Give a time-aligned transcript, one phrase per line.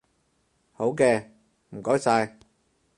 [0.73, 1.27] 好嘅，
[1.69, 2.35] 唔該晒